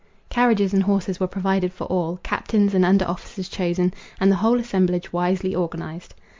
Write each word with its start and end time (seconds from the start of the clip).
Carriages 0.29 0.73
and 0.73 0.81
horses 0.81 1.19
were 1.19 1.27
provided 1.27 1.71
for 1.71 1.83
all; 1.85 2.19
captains 2.23 2.73
and 2.73 2.83
under 2.83 3.05
officers 3.05 3.47
chosen, 3.47 3.93
and 4.19 4.31
the 4.31 4.37
whole 4.37 4.57
assemblage 4.59 5.13
wisely 5.13 5.53
organized. 5.53 6.15